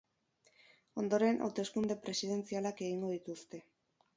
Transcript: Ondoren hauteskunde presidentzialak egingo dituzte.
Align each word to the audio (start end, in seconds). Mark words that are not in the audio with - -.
Ondoren 1.03 1.37
hauteskunde 1.49 1.99
presidentzialak 2.07 2.83
egingo 2.87 3.13
dituzte. 3.17 3.63